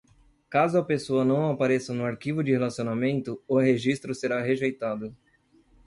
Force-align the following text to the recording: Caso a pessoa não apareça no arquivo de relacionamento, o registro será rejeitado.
Caso 0.49 0.79
a 0.79 0.83
pessoa 0.83 1.23
não 1.23 1.51
apareça 1.51 1.93
no 1.93 2.03
arquivo 2.05 2.43
de 2.43 2.51
relacionamento, 2.51 3.39
o 3.47 3.59
registro 3.59 4.15
será 4.15 4.41
rejeitado. 4.41 5.15